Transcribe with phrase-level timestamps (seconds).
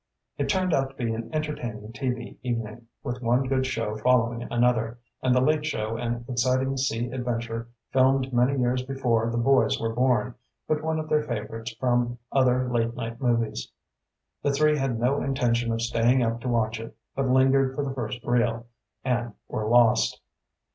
[0.39, 4.97] It turned out to be an entertaining TV evening, with one good show following another,
[5.21, 9.93] and the late show an exciting sea adventure filmed many years before the boys were
[9.93, 10.33] born,
[10.67, 13.71] but one of their favorites from other late night movies.
[14.41, 17.93] The three had no intention of staying up to watch it, but lingered for the
[17.93, 18.65] first reel
[19.05, 20.19] and were lost.